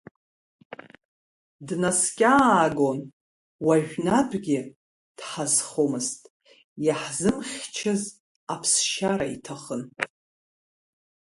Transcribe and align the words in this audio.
Днаскьаагон, 1.67 2.99
уажәнатәгьы 3.65 4.59
дҳазхомызт, 5.17 6.21
иаҳзымхьчаз, 6.85 8.01
аԥсшьара 8.53 9.25
иҭахын. 9.35 9.81